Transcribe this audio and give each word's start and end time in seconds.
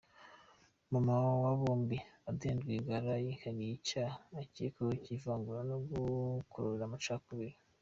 Mama 0.91 1.13
wa 1.21 1.31
bo 1.39 1.53
bombi, 1.61 1.97
Adeline 2.29 2.61
Rwigara, 2.63 3.13
yihariye 3.25 3.73
icyaha 3.79 4.17
akekwaho 4.41 4.93
cy’ivangura 5.03 5.59
no 5.69 5.77
gukurura 5.89 6.83
amacakubiri”. 6.85 7.55